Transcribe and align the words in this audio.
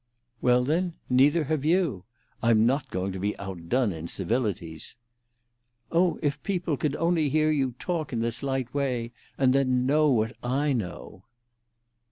"Well, 0.41 0.63
then, 0.63 0.95
neither 1.11 1.43
have 1.43 1.63
you. 1.63 2.05
I'm 2.41 2.65
not 2.65 2.89
going 2.89 3.11
to 3.11 3.19
be 3.19 3.37
outdone 3.37 3.93
in 3.93 4.07
civilities." 4.07 4.95
"Oh, 5.91 6.17
if 6.23 6.41
people 6.41 6.75
could 6.75 6.95
only 6.95 7.29
hear 7.29 7.51
you 7.51 7.75
talk 7.77 8.11
in 8.11 8.19
this 8.21 8.41
light 8.41 8.73
way, 8.73 9.11
and 9.37 9.53
then 9.53 9.85
know 9.85 10.09
what 10.09 10.35
I 10.41 10.73
know!" 10.73 11.25